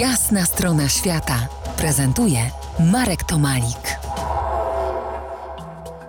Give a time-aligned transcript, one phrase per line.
[0.00, 2.38] Jasna strona świata prezentuje
[2.92, 3.98] Marek Tomalik.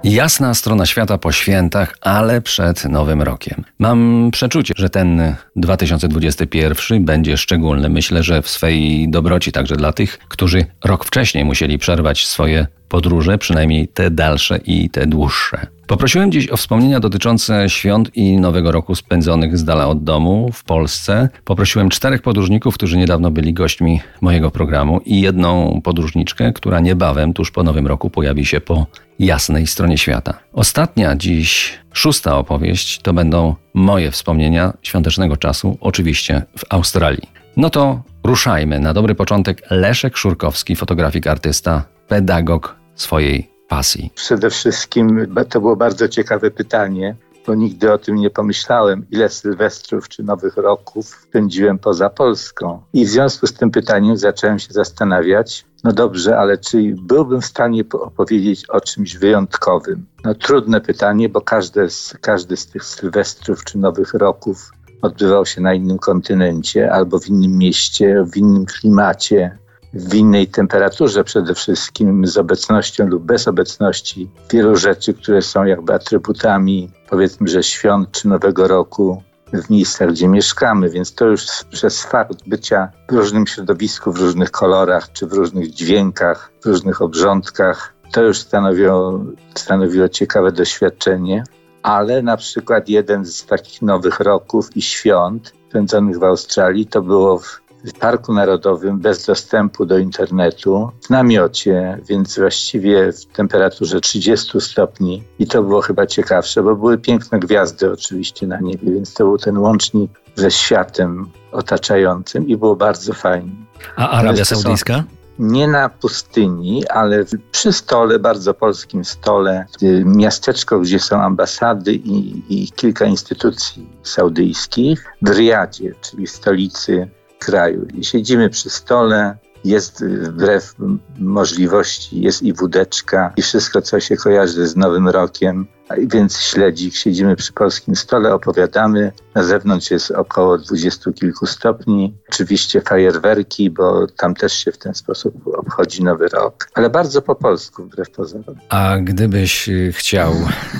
[0.04, 3.64] Jasna strona świata po świętach, ale przed Nowym Rokiem.
[3.80, 7.90] Mam przeczucie, że ten 2021 będzie szczególny.
[7.90, 13.38] Myślę, że w swej dobroci także dla tych, którzy rok wcześniej musieli przerwać swoje podróże,
[13.38, 15.68] przynajmniej te dalsze i te dłuższe.
[15.88, 20.64] Poprosiłem dziś o wspomnienia dotyczące świąt i Nowego Roku spędzonych z dala od domu w
[20.64, 21.30] Polsce.
[21.44, 27.52] Poprosiłem czterech podróżników, którzy niedawno byli gośćmi mojego programu i jedną podróżniczkę, która niebawem, tuż
[27.52, 28.86] po Nowym Roku, pojawi się po
[29.20, 30.40] jasnej stronie świata.
[30.54, 37.30] Ostatnia dziś, szósta opowieść to będą moje wspomnienia świątecznego czasu, oczywiście w Australii.
[37.58, 38.80] No to ruszajmy.
[38.80, 44.12] Na dobry początek Leszek Szurkowski, fotografik, artysta, pedagog swojej pasji.
[44.16, 47.16] Przede wszystkim to było bardzo ciekawe pytanie,
[47.48, 52.82] bo nigdy o tym nie pomyślałem, ile sylwestrów czy nowych roków spędziłem poza Polską.
[52.94, 57.46] I w związku z tym pytaniem zacząłem się zastanawiać, no dobrze, ale czy byłbym w
[57.46, 60.06] stanie opowiedzieć o czymś wyjątkowym?
[60.24, 64.72] No trudne pytanie, bo każde z, każdy z tych sylwestrów czy nowych roków
[65.02, 69.58] odbywał się na innym kontynencie albo w innym mieście, w innym klimacie,
[69.94, 75.94] w innej temperaturze przede wszystkim, z obecnością lub bez obecności wielu rzeczy, które są jakby
[75.94, 82.04] atrybutami, powiedzmy, że świąt czy Nowego Roku w miejscach, gdzie mieszkamy, więc to już przez
[82.04, 87.94] fakt bycia w różnym środowisku, w różnych kolorach, czy w różnych dźwiękach, w różnych obrządkach,
[88.12, 89.20] to już stanowiło,
[89.56, 91.44] stanowiło ciekawe doświadczenie.
[91.84, 97.40] Ale na przykład jeden z takich nowych roków i świąt spędzonych w Australii to było
[97.40, 104.62] w w Parku Narodowym bez dostępu do internetu, w namiocie, więc właściwie w temperaturze 30
[104.62, 105.24] stopni.
[105.40, 109.38] I to było chyba ciekawsze, bo były piękne gwiazdy oczywiście na niebie, więc to był
[109.38, 113.52] ten łącznik ze światem otaczającym i było bardzo fajnie.
[113.96, 115.04] A Arabia Saudyjska?
[115.40, 119.66] nie na pustyni, ale przy stole, bardzo polskim stole,
[120.06, 127.08] miasteczko, gdzie są ambasady i, i kilka instytucji saudyjskich, w Riyadzie, czyli stolicy
[127.40, 127.88] kraju.
[127.94, 130.76] I siedzimy przy stole, jest wbrew
[131.20, 135.68] możliwości, jest i wódeczka, i wszystko, co się kojarzy z Nowym Rokiem,
[135.98, 139.12] więc śledzik, siedzimy przy polskim stole, opowiadamy.
[139.36, 142.14] Na zewnątrz jest około dwudziestu kilku stopni.
[142.30, 147.36] Oczywiście fajerwerki, bo tam też się w ten sposób obchodzi Nowy Rok, ale bardzo po
[147.36, 148.56] polsku, wbrew pozorom.
[148.70, 150.34] A gdybyś chciał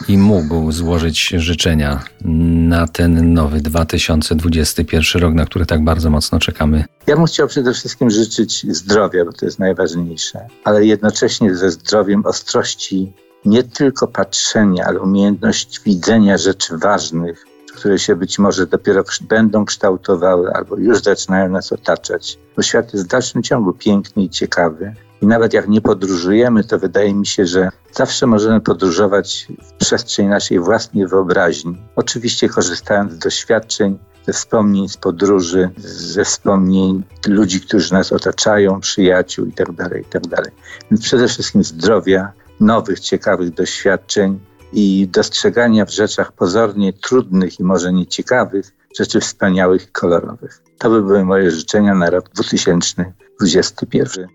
[0.08, 2.04] i mógł złożyć życzenia
[2.70, 6.86] na ten nowy 2021 rok, na który tak bardzo mocno czekamy?
[7.08, 12.26] Ja bym chciał przede wszystkim życzyć zdrowia, bo to jest najważniejsze, ale jednocześnie ze zdrowiem
[12.26, 13.14] ostrości
[13.46, 20.52] nie tylko patrzenia, ale umiejętność widzenia rzeczy ważnych, które się być może dopiero będą kształtowały
[20.54, 22.40] albo już zaczynają nas otaczać.
[22.56, 24.96] Bo świat jest w dalszym ciągu piękny i ciekawy.
[25.22, 30.28] I nawet jak nie podróżujemy, to wydaje mi się, że zawsze możemy podróżować w przestrzeń
[30.28, 31.78] naszej własnej wyobraźni.
[31.96, 39.46] Oczywiście korzystając z doświadczeń, ze wspomnień z podróży, ze wspomnień ludzi, którzy nas otaczają, przyjaciół
[39.46, 40.36] itd., tak itd.
[40.36, 40.52] Tak
[40.92, 44.40] Więc przede wszystkim zdrowia, nowych, ciekawych doświadczeń
[44.74, 50.64] i dostrzegania w rzeczach pozornie trudnych i może nieciekawych rzeczy wspaniałych i kolorowych.
[50.78, 54.28] To by były moje życzenia na rok 2021.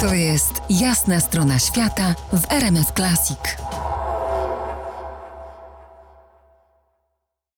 [0.00, 3.38] To jest jasna strona świata w RMS Classic.